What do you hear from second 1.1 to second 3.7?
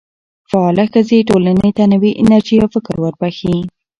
ټولنې ته نوې انرژي او فکر وربخښي.